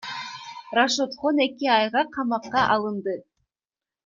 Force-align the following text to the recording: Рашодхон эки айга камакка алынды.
Рашодхон 0.77 1.37
эки 1.45 1.67
айга 1.77 2.03
камакка 2.17 2.61
алынды. 2.77 3.15